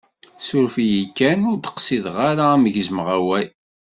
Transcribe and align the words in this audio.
Suref-iyi 0.45 1.03
kan, 1.17 1.39
ur 1.49 1.57
d-qsideɣ 1.57 2.15
ara 2.29 2.45
m-gezmeɣ 2.61 3.07
awal. 3.17 3.47